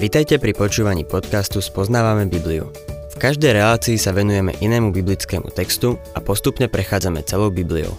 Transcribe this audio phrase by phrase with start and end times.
[0.00, 2.72] Vitajte pri počúvaní podcastu Spoznávame Bibliu.
[3.12, 7.92] V každej relácii sa venujeme inému biblickému textu a postupne prechádzame celou Bibliou.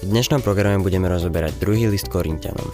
[0.00, 2.64] V dnešnom programe budeme rozoberať druhý list Korintianom.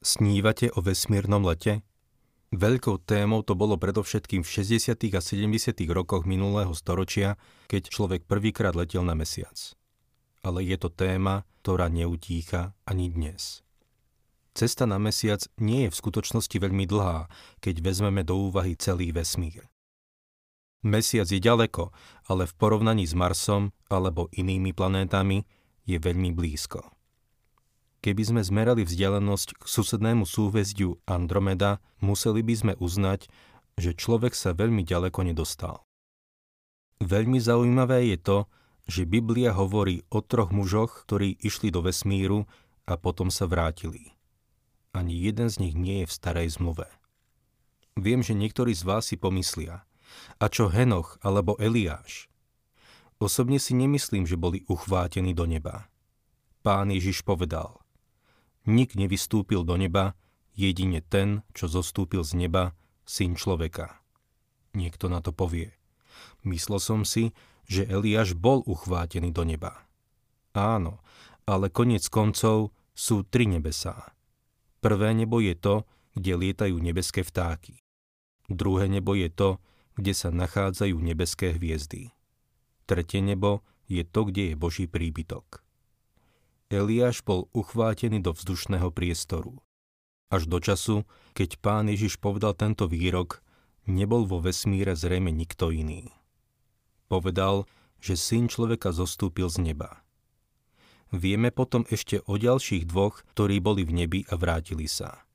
[0.00, 1.84] Snívate o vesmírnom lete?
[2.56, 4.96] Veľkou témou to bolo predovšetkým v 60.
[4.96, 5.76] a 70.
[5.92, 7.36] rokoch minulého storočia,
[7.68, 9.76] keď človek prvýkrát letel na mesiac.
[10.40, 13.60] Ale je to téma, ktorá neutícha ani dnes.
[14.56, 17.30] Cesta na mesiac nie je v skutočnosti veľmi dlhá,
[17.62, 19.68] keď vezmeme do úvahy celý vesmír.
[20.80, 21.92] Mesiac je ďaleko,
[22.24, 25.44] ale v porovnaní s Marsom alebo inými planétami
[25.84, 26.88] je veľmi blízko.
[28.00, 33.28] Keby sme zmerali vzdialenosť k susednému súhvezdiu Andromeda, museli by sme uznať,
[33.76, 35.84] že človek sa veľmi ďaleko nedostal.
[37.04, 38.38] Veľmi zaujímavé je to,
[38.90, 42.50] že Biblia hovorí o troch mužoch, ktorí išli do vesmíru
[42.90, 44.18] a potom sa vrátili.
[44.90, 46.90] Ani jeden z nich nie je v starej zmluve.
[47.94, 49.86] Viem, že niektorí z vás si pomyslia,
[50.42, 52.26] a čo Henoch alebo Eliáš?
[53.22, 55.86] Osobne si nemyslím, že boli uchvátení do neba.
[56.66, 57.78] Pán Ježiš povedal,
[58.66, 60.18] Nik nevystúpil do neba,
[60.58, 64.02] jedine ten, čo zostúpil z neba, syn človeka.
[64.74, 65.72] Niekto na to povie.
[66.44, 67.32] Myslel som si,
[67.70, 69.86] že Eliáš bol uchvátený do neba.
[70.50, 70.98] Áno,
[71.46, 74.10] ale konec koncov sú tri nebesá.
[74.82, 75.86] Prvé nebo je to,
[76.18, 77.78] kde lietajú nebeské vtáky.
[78.50, 79.62] Druhé nebo je to,
[79.94, 82.10] kde sa nachádzajú nebeské hviezdy.
[82.90, 85.62] Tretie nebo je to, kde je Boží príbytok.
[86.70, 89.62] Eliáš bol uchvátený do vzdušného priestoru.
[90.30, 93.42] Až do času, keď pán Ježiš povedal tento výrok,
[93.86, 96.10] nebol vo vesmíre zrejme nikto iný.
[97.10, 97.66] Povedal,
[97.98, 100.00] že syn človeka zostúpil z neba.
[101.10, 105.26] Vieme potom ešte o ďalších dvoch, ktorí boli v nebi a vrátili sa.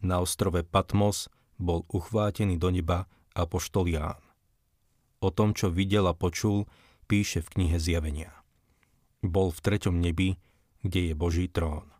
[0.00, 1.28] Na ostrove Patmos
[1.60, 3.04] bol uchvátený do neba
[3.36, 4.24] apoštol Ján.
[5.20, 6.64] O tom, čo videl a počul,
[7.04, 8.32] píše v knihe Zjavenia.
[9.20, 10.40] Bol v treťom nebi
[10.86, 11.90] kde je Boží trón.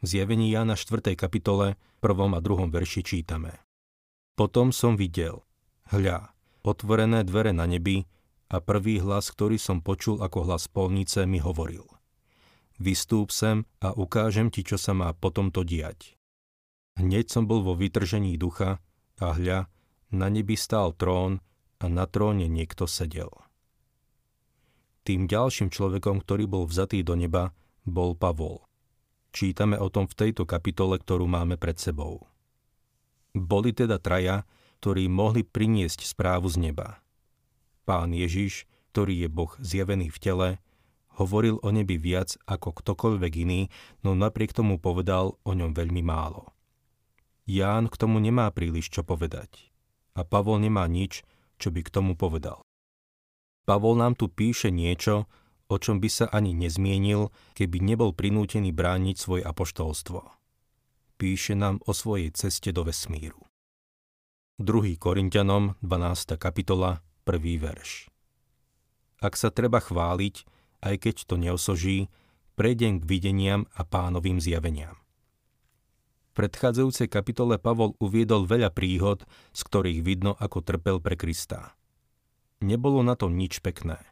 [0.00, 1.12] V zjavení Jána 4.
[1.14, 2.08] kapitole 1.
[2.08, 2.72] a 2.
[2.72, 3.60] verši čítame.
[4.38, 5.44] Potom som videl,
[5.92, 6.32] hľa,
[6.64, 8.08] otvorené dvere na nebi
[8.48, 11.84] a prvý hlas, ktorý som počul ako hlas polnice, mi hovoril.
[12.78, 16.14] Vystúp sem a ukážem ti, čo sa má potom to diať.
[16.98, 18.78] Hneď som bol vo vytržení ducha
[19.18, 19.70] a hľa,
[20.14, 21.44] na nebi stál trón
[21.78, 23.30] a na tróne niekto sedel.
[25.04, 28.64] Tým ďalším človekom, ktorý bol vzatý do neba, bol Pavol.
[29.32, 32.28] Čítame o tom v tejto kapitole, ktorú máme pred sebou.
[33.36, 34.48] Boli teda traja,
[34.78, 37.02] ktorí mohli priniesť správu z neba.
[37.82, 40.48] Pán Ježiš, ktorý je Boh zjavený v tele,
[41.18, 43.60] hovoril o nebi viac ako ktokoľvek iný,
[44.06, 46.54] no napriek tomu povedal o ňom veľmi málo.
[47.48, 49.72] Ján k tomu nemá príliš čo povedať.
[50.14, 51.24] A Pavol nemá nič,
[51.56, 52.62] čo by k tomu povedal.
[53.64, 55.26] Pavol nám tu píše niečo,
[55.68, 60.20] o čom by sa ani nezmienil, keby nebol prinútený brániť svoje apoštolstvo.
[61.16, 63.47] Píše nám o svojej ceste do vesmíru.
[64.58, 64.98] 2.
[64.98, 66.34] Korintianom, 12.
[66.34, 67.62] kapitola, 1.
[67.62, 68.10] verš.
[69.22, 70.42] Ak sa treba chváliť,
[70.82, 72.10] aj keď to neosoží,
[72.58, 74.98] prejdem k videniam a pánovým zjaveniam.
[76.34, 79.22] V predchádzajúcej kapitole Pavol uviedol veľa príhod,
[79.54, 81.78] z ktorých vidno, ako trpel pre Krista.
[82.58, 84.02] Nebolo na tom nič pekné.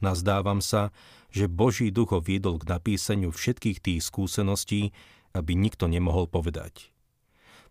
[0.00, 0.96] Nazdávam sa,
[1.28, 4.96] že Boží duch ho viedol k napísaniu všetkých tých skúseností,
[5.36, 6.93] aby nikto nemohol povedať.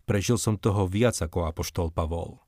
[0.04, 2.40] Prežil som toho viac ako apoštol Pavol.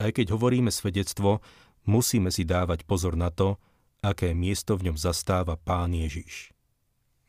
[0.00, 1.44] Aj keď hovoríme svedectvo,
[1.88, 3.56] musíme si dávať pozor na to,
[4.00, 6.52] aké miesto v ňom zastáva Pán Ježiš.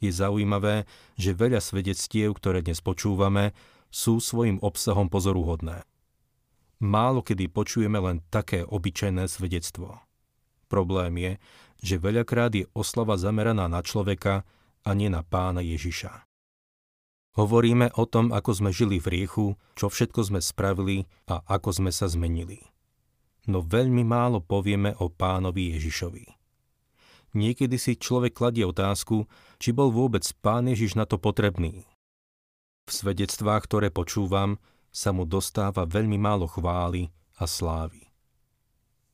[0.01, 0.87] Je zaujímavé,
[1.19, 3.53] že veľa svedectiev, ktoré dnes počúvame,
[3.91, 5.83] sú svojim obsahom pozoruhodné.
[6.81, 10.01] Málo kedy počujeme len také obyčajné svedectvo.
[10.65, 11.31] Problém je,
[11.83, 14.47] že veľakrát je oslava zameraná na človeka
[14.81, 16.30] a nie na pána Ježiša.
[17.31, 19.45] Hovoríme o tom, ako sme žili v riechu,
[19.79, 22.59] čo všetko sme spravili a ako sme sa zmenili.
[23.47, 26.25] No veľmi málo povieme o pánovi Ježišovi.
[27.31, 29.23] Niekedy si človek kladie otázku,
[29.55, 31.87] či bol vôbec pán Ježiš na to potrebný.
[32.83, 34.59] V svedectvách, ktoré počúvam,
[34.91, 37.07] sa mu dostáva veľmi málo chvály
[37.39, 38.11] a slávy.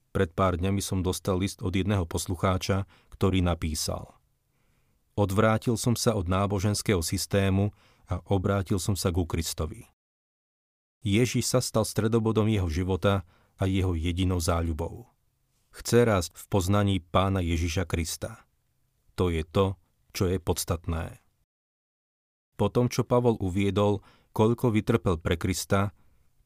[0.10, 4.18] Pred pár dňami som dostal list od jedného poslucháča, ktorý napísal
[5.18, 7.74] Odvrátil som sa od náboženského systému
[8.08, 9.88] a obrátil som sa ku Kristovi.
[11.04, 13.28] Ježiš sa stal stredobodom jeho života
[13.60, 15.08] a jeho jedinou záľubou.
[15.72, 18.48] Chce rásť v poznaní pána Ježiša Krista.
[19.14, 19.78] To je to,
[20.16, 21.22] čo je podstatné.
[22.58, 24.02] Po tom, čo Pavol uviedol,
[24.34, 25.94] koľko vytrpel pre Krista,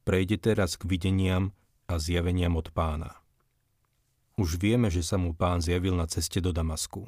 [0.04, 1.56] prejde teraz k videniam
[1.88, 3.24] a zjaveniam od pána.
[4.36, 7.08] Už vieme, že sa mu pán zjavil na ceste do Damasku.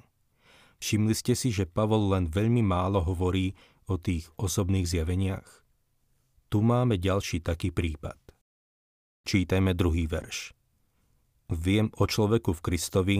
[0.83, 3.55] Všimli ste si, že Pavol len veľmi málo hovorí
[3.87, 5.63] o tých osobných zjaveniach?
[6.53, 8.19] Tu máme ďalší taký prípad.
[9.23, 10.53] Čítajme druhý verš.
[11.49, 13.19] Viem o človeku v Kristovi,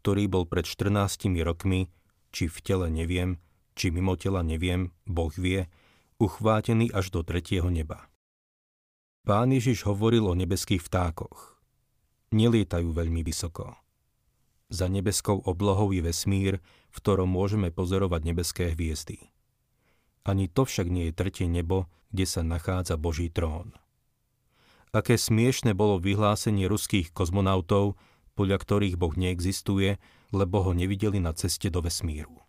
[0.00, 1.92] ktorý bol pred 14 rokmi,
[2.30, 3.36] či v tele neviem,
[3.74, 5.66] či mimo tela neviem, Boh vie,
[6.20, 8.10] uchvátený až do tretieho neba.
[9.24, 11.60] Pán Ježiš hovoril o nebeských vtákoch.
[12.32, 13.76] Nelietajú veľmi vysoko.
[14.70, 16.62] Za nebeskou oblohou je vesmír,
[16.94, 19.18] v ktorom môžeme pozorovať nebeské hviezdy.
[20.24, 23.72] Ani to však nie je tretie nebo, kde sa nachádza Boží trón.
[24.90, 27.94] Aké smiešne bolo vyhlásenie ruských kozmonautov,
[28.34, 30.02] podľa ktorých Boh neexistuje,
[30.34, 32.42] lebo ho nevideli na ceste do vesmíru.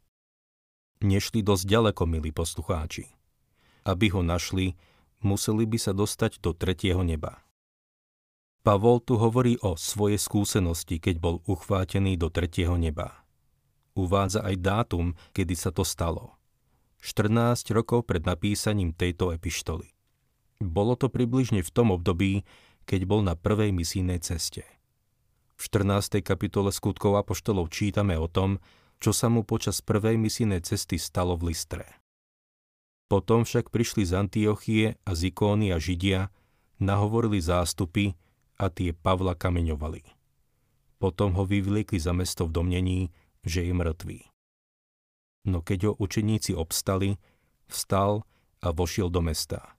[1.01, 3.09] Nešli dosť ďaleko, milí poslucháči.
[3.85, 4.77] Aby ho našli,
[5.21, 7.41] museli by sa dostať do tretieho neba.
[8.61, 13.25] Pavol tu hovorí o svojej skúsenosti, keď bol uchvátený do tretieho neba.
[13.97, 16.40] Uvádza aj dátum, kedy sa to stalo.
[17.01, 19.91] 14 rokov pred napísaním tejto epištoly.
[20.61, 22.45] Bolo to približne v tom období,
[22.85, 24.63] keď bol na prvej misijnej ceste.
[25.57, 26.21] V 14.
[26.21, 28.61] kapitole skutkov Apoštolov čítame o tom,
[29.01, 31.85] čo sa mu počas prvej misijnej cesty stalo v Listre.
[33.09, 36.31] Potom však prišli z Antiochie a z Ikóny a Židia,
[36.79, 38.15] nahovorili zástupy,
[38.61, 40.05] a tie Pavla kameňovali.
[41.01, 43.01] Potom ho vyvliekli za mesto v domnení,
[43.41, 44.30] že je mŕtvý.
[45.47, 47.17] No keď ho učeníci obstali,
[47.65, 48.25] vstal
[48.61, 49.73] a vošiel do mesta.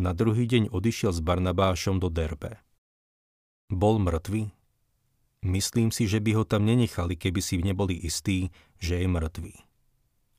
[0.00, 2.56] Na druhý deň odišiel s Barnabášom do Derbe.
[3.68, 4.48] Bol mŕtvý?
[5.42, 9.54] Myslím si, že by ho tam nenechali, keby si neboli istí, že je mŕtvý.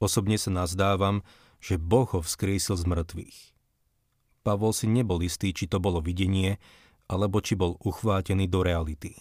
[0.01, 1.21] Osobne sa nazdávam,
[1.61, 3.37] že Boh ho vzkriesil z mŕtvych.
[4.43, 6.59] Pavol si nebol istý, či to bolo videnie,
[7.07, 9.15] alebo či bol uchvátený do reality.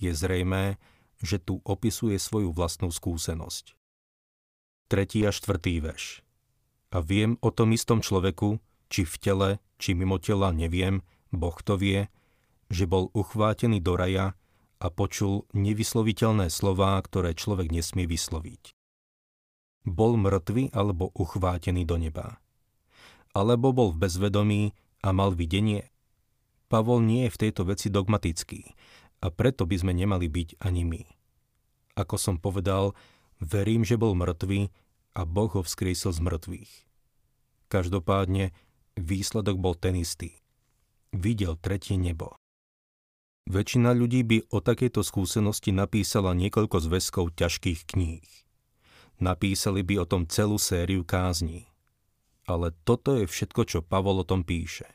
[0.00, 0.80] Je zrejmé,
[1.20, 3.79] že tu opisuje svoju vlastnú skúsenosť.
[4.90, 6.26] Tretí a štvrtý verš.
[6.90, 8.58] A viem o tom istom človeku,
[8.90, 12.10] či v tele, či mimo tela, neviem, Boh to vie,
[12.66, 14.34] že bol uchvátený do raja
[14.82, 18.74] a počul nevysloviteľné slová, ktoré človek nesmie vysloviť.
[19.86, 22.42] Bol mŕtvy alebo uchvátený do neba.
[23.30, 24.74] Alebo bol v bezvedomí
[25.06, 25.86] a mal videnie
[26.70, 28.62] Pavol nie je v tejto veci dogmatický
[29.22, 31.02] a preto by sme nemali byť ani my.
[31.98, 32.94] Ako som povedal,
[33.40, 34.70] verím, že bol mŕtvý
[35.16, 36.72] a Boh ho vzkrísil z mŕtvych.
[37.72, 38.52] Každopádne
[38.94, 40.38] výsledok bol ten istý.
[41.10, 42.38] Videl tretie nebo.
[43.50, 48.26] Väčšina ľudí by o takejto skúsenosti napísala niekoľko zväzkov ťažkých kníh.
[49.18, 51.66] Napísali by o tom celú sériu kázní.
[52.46, 54.86] Ale toto je všetko, čo Pavol o tom píše.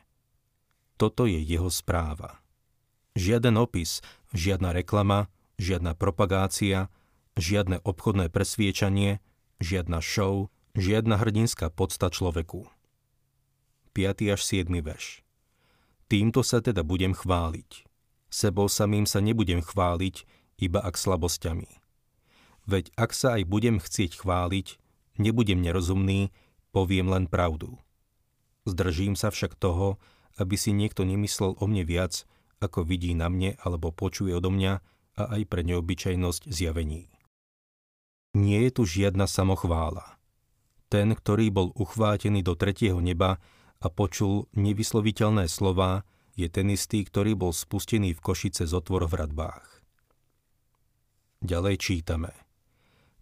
[0.95, 2.39] Toto je jeho správa.
[3.15, 3.99] Žiaden opis,
[4.31, 5.27] žiadna reklama,
[5.59, 6.87] žiadna propagácia,
[7.35, 9.19] žiadne obchodné presviečanie,
[9.59, 12.67] žiadna show, žiadna hrdinská podsta človeku.
[13.95, 14.35] 5.
[14.35, 14.67] až 7.
[14.83, 15.23] verš.
[16.11, 17.87] Týmto sa teda budem chváliť.
[18.27, 20.27] Sebou samým sa nebudem chváliť,
[20.59, 21.71] iba ak slabosťami.
[22.67, 24.79] Veď ak sa aj budem chcieť chváliť,
[25.15, 26.35] nebudem nerozumný,
[26.75, 27.79] poviem len pravdu.
[28.67, 30.01] Zdržím sa však toho,
[30.35, 32.27] aby si niekto nemyslel o mne viac,
[32.59, 34.73] ako vidí na mne alebo počuje odo mňa
[35.15, 37.14] a aj pre neobyčajnosť zjavení.
[38.35, 40.19] Nie je tu žiadna samochvála.
[40.91, 43.39] Ten, ktorý bol uchvátený do tretieho neba
[43.79, 46.03] a počul nevysloviteľné slova,
[46.35, 49.63] je ten istý, ktorý bol spustený v Košice z otvor v radbách.
[51.39, 52.35] Ďalej čítame.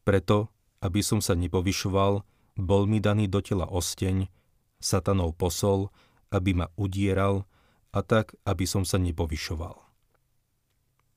[0.02, 0.50] Preto,
[0.82, 2.26] aby som sa nepovyšoval,
[2.58, 4.34] bol mi daný do tela osteň,
[4.82, 5.94] satanov posol,
[6.34, 7.46] aby ma udieral
[7.94, 9.78] a tak, aby som sa nepovyšoval.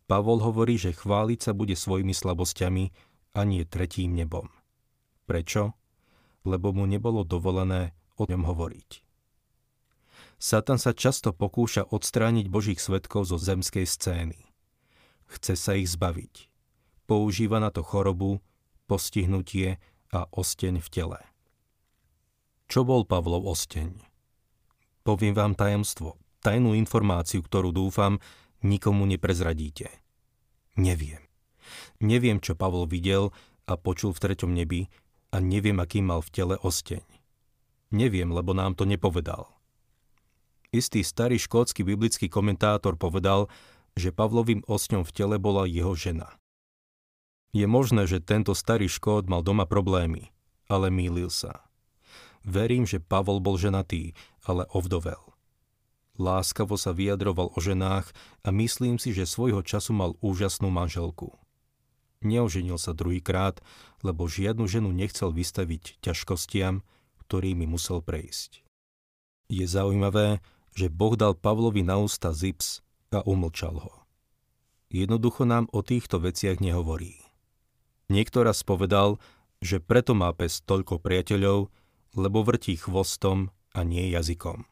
[0.06, 4.48] Pavol hovorí, že chváliť sa bude svojimi slabosťami a nie tretím nebom.
[5.28, 5.76] Prečo?
[6.48, 9.04] Lebo mu nebolo dovolené o ňom hovoriť.
[10.40, 14.40] Satan sa často pokúša odstrániť Božích svetkov zo zemskej scény.
[15.28, 16.48] Chce sa ich zbaviť.
[17.04, 18.40] Používa na to chorobu,
[18.88, 19.76] postihnutie
[20.12, 21.20] a osteň v tele.
[22.66, 23.94] Čo bol Pavlov osteň?
[25.06, 28.18] Poviem vám tajomstvo, tajnú informáciu, ktorú dúfam,
[28.62, 29.86] nikomu neprezradíte.
[30.74, 31.22] Neviem.
[31.98, 33.30] Neviem, čo Pavol videl
[33.66, 34.86] a počul v treťom nebi
[35.34, 37.02] a neviem, aký mal v tele osteň.
[37.94, 39.50] Neviem, lebo nám to nepovedal.
[40.74, 43.46] Istý starý škótsky biblický komentátor povedal,
[43.96, 46.36] že Pavlovým osňom v tele bola jeho žena.
[47.56, 50.34] Je možné, že tento starý škód mal doma problémy,
[50.68, 51.64] ale mýlil sa.
[52.44, 54.12] Verím, že Pavol bol ženatý,
[54.44, 55.18] ale ovdovel.
[56.16, 58.08] Láskavo sa vyjadroval o ženách
[58.44, 61.32] a myslím si, že svojho času mal úžasnú manželku.
[62.26, 63.62] Neoženil sa druhýkrát,
[64.02, 66.82] lebo žiadnu ženu nechcel vystaviť ťažkostiam,
[67.22, 68.66] ktorými musel prejsť.
[69.46, 70.42] Je zaujímavé,
[70.74, 72.82] že Boh dal Pavlovi na ústa zips
[73.14, 73.94] a umlčal ho.
[74.90, 77.22] Jednoducho nám o týchto veciach nehovorí.
[78.10, 79.22] Niekto raz povedal,
[79.62, 81.70] že preto má pes toľko priateľov,
[82.14, 84.66] lebo vrtí chvostom a nie jazykom.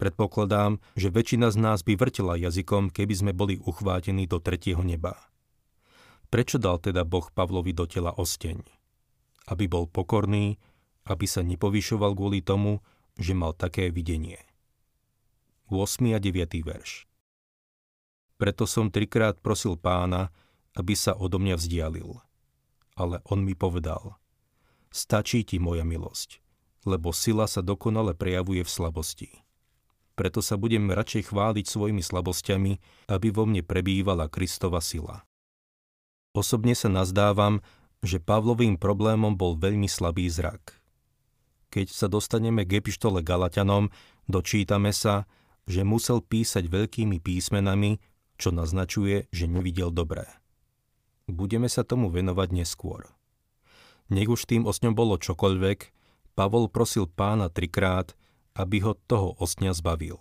[0.00, 5.29] Predpokladám, že väčšina z nás by vrtila jazykom, keby sme boli uchvátení do tretieho neba.
[6.30, 8.62] Prečo dal teda Boh Pavlovi do tela osteň?
[9.50, 10.56] Aby bol pokorný,
[11.10, 12.78] aby sa nepovyšoval kvôli tomu,
[13.18, 14.38] že mal také videnie.
[15.68, 16.14] 8.
[16.14, 16.62] a 9.
[16.62, 17.10] verš
[18.38, 20.30] Preto som trikrát prosil pána,
[20.78, 22.14] aby sa odo mňa vzdialil–
[23.00, 24.20] ale on mi povedal,
[24.92, 26.44] stačí ti moja milosť,
[26.84, 29.30] lebo sila sa dokonale prejavuje v slabosti.
[30.12, 32.72] Preto sa budem radšej chváliť svojimi slabosťami,
[33.08, 35.24] aby vo mne prebývala Kristova sila.
[36.30, 37.58] Osobne sa nazdávam,
[38.00, 40.78] že Pavlovým problémom bol veľmi slabý zrak.
[41.70, 43.90] Keď sa dostaneme k epištole Galatianom,
[44.26, 45.26] dočítame sa,
[45.70, 48.02] že musel písať veľkými písmenami,
[48.40, 50.26] čo naznačuje, že nevidel dobré.
[51.30, 53.06] Budeme sa tomu venovať neskôr.
[54.10, 55.78] Nech už tým osňom bolo čokoľvek,
[56.34, 58.18] Pavol prosil pána trikrát,
[58.58, 60.18] aby ho toho osňa zbavil.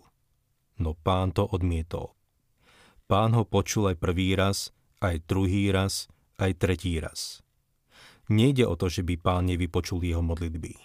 [0.77, 2.13] No pán to odmietol.
[3.09, 6.07] Pán ho počul aj prvý raz, aj druhý raz,
[6.39, 7.43] aj tretí raz.
[8.29, 10.77] Nejde o to, že by pán nevypočul jeho modlitby.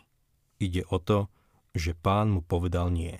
[0.62, 1.28] Ide o to,
[1.76, 3.18] že pán mu povedal nie.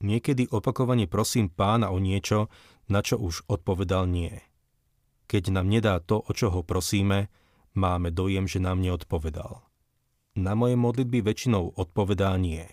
[0.00, 2.48] Niekedy opakovane prosím pána o niečo,
[2.88, 4.32] na čo už odpovedal nie.
[5.26, 7.32] Keď nám nedá to, o čo ho prosíme,
[7.74, 9.66] máme dojem, že nám neodpovedal.
[10.36, 12.68] Na moje modlitby väčšinou odpovedá nie.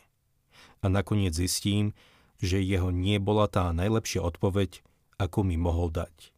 [0.84, 1.96] A nakoniec zistím,
[2.44, 4.84] že jeho nie bola tá najlepšia odpoveď,
[5.16, 6.33] ako mi mohol dať.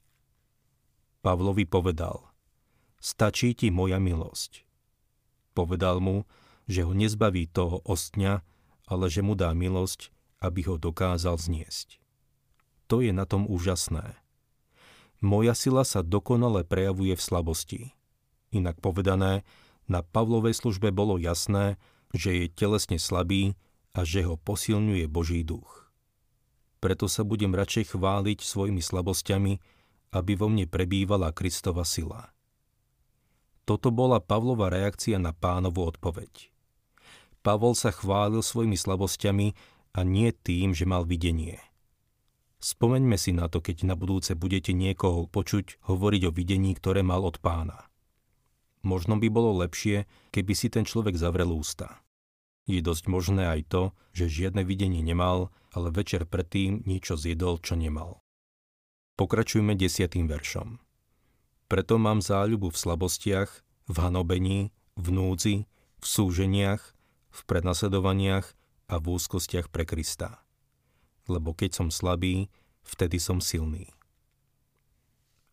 [1.25, 2.21] Pavlovi povedal,
[3.01, 4.61] stačí ti moja milosť.
[5.57, 6.29] Povedal mu,
[6.69, 8.45] že ho nezbaví toho ostňa,
[8.85, 11.97] ale že mu dá milosť, aby ho dokázal zniesť.
[12.93, 14.21] To je na tom úžasné.
[15.17, 17.81] Moja sila sa dokonale prejavuje v slabosti.
[18.53, 19.41] Inak povedané,
[19.89, 21.81] na Pavlovej službe bolo jasné,
[22.13, 23.57] že je telesne slabý
[23.97, 25.89] a že ho posilňuje Boží duch.
[26.85, 29.57] Preto sa budem radšej chváliť svojimi slabosťami,
[30.15, 32.31] aby vo mne prebývala Kristova sila.
[33.67, 36.47] Toto bola Pavlova reakcia na pánovu odpoveď.
[37.43, 39.47] Pavol sa chválil svojimi slabosťami
[39.93, 41.59] a nie tým, že mal videnie–
[42.65, 47.21] Spomeňme si na to, keď na budúce budete niekoho počuť hovoriť o videní, ktoré mal
[47.21, 47.85] od pána.
[48.81, 52.01] Možno by bolo lepšie, keby si ten človek zavrel ústa.
[52.65, 53.83] Je dosť možné aj to,
[54.17, 58.24] že žiadne videnie nemal, ale večer predtým niečo zjedol, čo nemal.
[59.15, 60.79] Pokračujme desiatým veršom.
[61.71, 63.51] Preto mám záľubu v slabostiach,
[63.89, 64.59] v hanobení,
[64.95, 65.55] v núdzi,
[65.99, 66.83] v súženiach,
[67.31, 68.47] v prenasledovaniach
[68.91, 70.45] a v úzkostiach pre Krista
[71.27, 72.49] lebo keď som slabý,
[72.85, 73.89] vtedy som silný.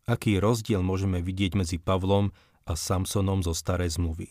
[0.05, 2.35] Aký rozdiel môžeme vidieť medzi Pavlom
[2.67, 4.29] a Samsonom zo starej zmluvy?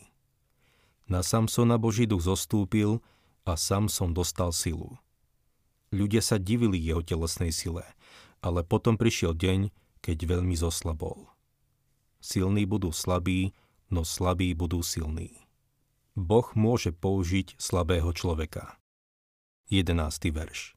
[1.09, 3.03] Na Samsona Boží duch zostúpil
[3.43, 4.95] a Samson dostal silu.
[5.91, 7.83] Ľudia sa divili jeho telesnej sile,
[8.43, 9.71] ale potom prišiel deň,
[10.03, 11.31] keď veľmi zoslabol.
[12.19, 13.55] Silní budú slabí,
[13.87, 15.47] no slabí budú silní.
[16.13, 18.77] Boh môže použiť slabého človeka.
[19.71, 20.29] 11.
[20.29, 20.75] verš.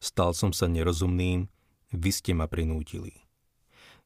[0.00, 1.46] Stal som sa nerozumným,
[1.92, 3.28] vy ste ma prinútili.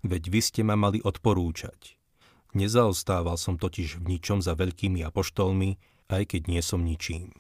[0.03, 1.97] Veď vy ste ma mali odporúčať.
[2.53, 5.79] Nezaostával som totiž v ničom za veľkými apoštolmi,
[6.13, 7.33] aj keď nie som ničím.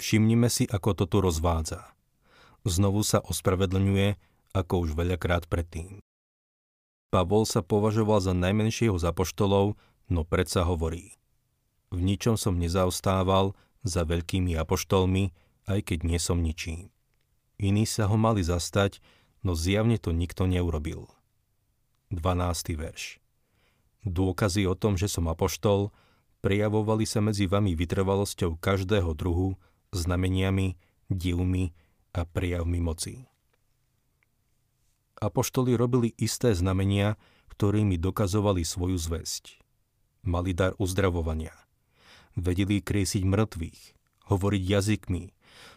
[0.00, 1.92] Všimnime si, ako to tu rozvádza.
[2.62, 4.14] Znovu sa ospravedlňuje,
[4.54, 5.98] ako už veľakrát predtým.
[7.12, 9.76] Pavol sa považoval za najmenšieho z apoštolov,
[10.08, 11.18] no predsa hovorí.
[11.92, 13.52] V ničom som nezaostával
[13.84, 15.34] za veľkými apoštolmi,
[15.68, 16.88] aj keď nie som ničím.
[17.60, 19.04] Iní sa ho mali zastať,
[19.44, 21.10] no zjavne to nikto neurobil.
[22.08, 22.78] 12.
[22.78, 23.20] verš
[24.02, 25.92] Dôkazy o tom, že som apoštol,
[26.42, 29.54] prejavovali sa medzi vami vytrvalosťou každého druhu,
[29.94, 30.74] znameniami,
[31.12, 31.76] divmi
[32.12, 33.24] a prejavmi moci.
[35.22, 37.16] Apoštoli robili isté znamenia,
[37.52, 39.62] ktorými dokazovali svoju zväzť.
[40.26, 41.54] Mali dar uzdravovania.
[42.34, 43.80] Vedeli kriesiť mŕtvych,
[44.28, 45.24] hovoriť jazykmi,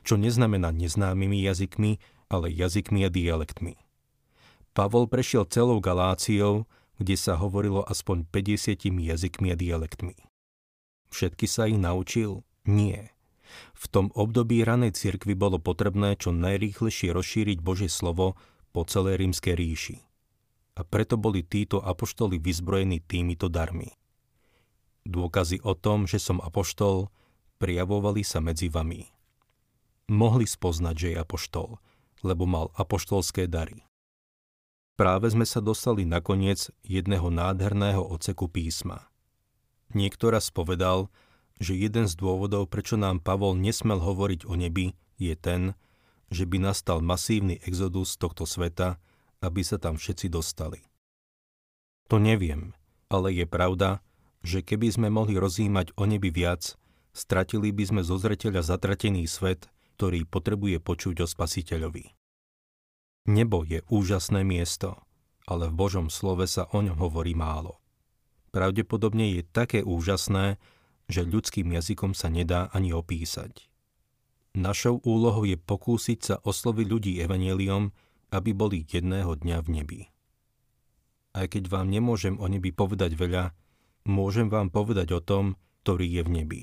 [0.02, 1.98] čo neznamená neznámymi jazykmi,
[2.30, 3.76] ale jazykmi a dialektmi.
[4.76, 6.68] Pavol prešiel celou Galáciou,
[7.00, 10.16] kde sa hovorilo aspoň 50 jazykmi a dialektmi.
[11.12, 12.44] Všetky sa ich naučil?
[12.68, 13.15] Nie.
[13.76, 18.40] V tom období ranej cirkvi bolo potrebné čo najrýchlejšie rozšíriť Božie slovo
[18.76, 19.98] po celej rímskej ríši.
[20.76, 23.96] A preto boli títo apoštoli vyzbrojení týmito darmi.
[25.08, 27.08] Dôkazy o tom, že som apoštol,
[27.62, 29.08] prijavovali sa medzi vami.
[30.12, 31.70] Mohli spoznať, že je apoštol,
[32.26, 33.86] lebo mal apoštolské dary.
[34.96, 39.12] Práve sme sa dostali na koniec jedného nádherného oceku písma.
[39.92, 41.12] Niekto raz povedal,
[41.60, 45.76] že jeden z dôvodov, prečo nám Pavol nesmel hovoriť o nebi, je ten,
[46.28, 49.00] že by nastal masívny exodus tohto sveta,
[49.40, 50.84] aby sa tam všetci dostali.
[52.12, 52.76] To neviem,
[53.08, 54.04] ale je pravda,
[54.46, 56.78] že keby sme mohli rozímať o nebi viac,
[57.16, 62.14] stratili by sme zo zreteľa zatratený svet, ktorý potrebuje počuť o spasiteľovi.
[63.26, 65.02] Nebo je úžasné miesto,
[65.50, 67.82] ale v Božom slove sa o ňom hovorí málo.
[68.54, 70.62] Pravdepodobne je také úžasné,
[71.06, 73.70] že ľudským jazykom sa nedá ani opísať.
[74.56, 77.92] Našou úlohou je pokúsiť sa osloviť ľudí evaneliom,
[78.32, 80.02] aby boli jedného dňa v nebi.
[81.36, 83.52] Aj keď vám nemôžem o nebi povedať veľa,
[84.08, 86.62] môžem vám povedať o tom, ktorý je v nebi.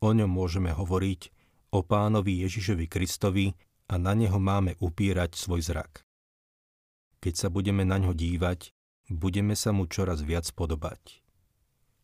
[0.00, 1.28] O ňom môžeme hovoriť,
[1.76, 3.52] o pánovi Ježišovi Kristovi,
[3.90, 6.06] a na neho máme upírať svoj zrak.
[7.20, 8.70] Keď sa budeme na ňo dívať,
[9.10, 11.20] budeme sa mu čoraz viac podobať.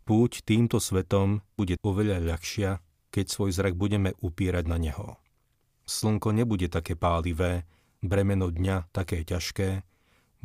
[0.06, 2.78] Púť týmto svetom bude oveľa ľahšia,
[3.10, 5.18] keď svoj zrak budeme upírať na neho.
[5.82, 7.66] Slnko nebude také pálivé,
[8.06, 9.82] bremeno dňa také ťažké,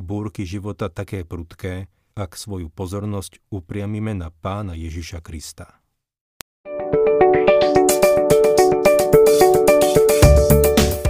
[0.02, 1.86] búrky života také prudké,
[2.18, 5.78] ak svoju pozornosť upriamime na pána Ježiša Krista.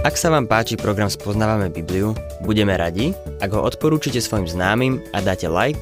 [0.05, 2.13] Ak sa vám páči program Spoznávame Bibliu,
[2.45, 5.81] budeme radi, ak ho odporúčite svojim známym a dáte like,